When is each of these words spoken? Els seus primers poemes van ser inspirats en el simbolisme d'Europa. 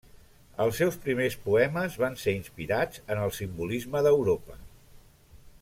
Els 0.63 0.79
seus 0.81 0.95
primers 1.03 1.35
poemes 1.43 1.99
van 2.05 2.17
ser 2.23 2.35
inspirats 2.39 3.05
en 3.17 3.23
el 3.27 3.37
simbolisme 3.41 4.05
d'Europa. 4.09 4.63